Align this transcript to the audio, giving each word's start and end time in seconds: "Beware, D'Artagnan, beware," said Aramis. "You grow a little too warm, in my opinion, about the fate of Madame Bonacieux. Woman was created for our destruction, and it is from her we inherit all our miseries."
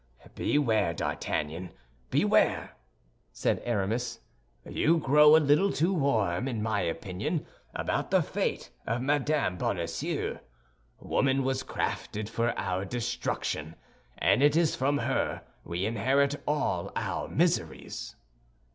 "Beware, 0.33 0.95
D'Artagnan, 0.95 1.73
beware," 2.09 2.75
said 3.31 3.61
Aramis. 3.63 4.19
"You 4.67 4.97
grow 4.97 5.35
a 5.35 5.37
little 5.37 5.71
too 5.71 5.93
warm, 5.93 6.47
in 6.47 6.63
my 6.63 6.81
opinion, 6.81 7.45
about 7.75 8.09
the 8.09 8.23
fate 8.23 8.71
of 8.87 9.03
Madame 9.03 9.57
Bonacieux. 9.59 10.39
Woman 10.99 11.43
was 11.43 11.61
created 11.61 12.29
for 12.31 12.57
our 12.57 12.83
destruction, 12.83 13.75
and 14.17 14.41
it 14.41 14.55
is 14.57 14.75
from 14.75 14.97
her 14.97 15.43
we 15.63 15.85
inherit 15.85 16.41
all 16.47 16.91
our 16.95 17.27
miseries." 17.27 18.15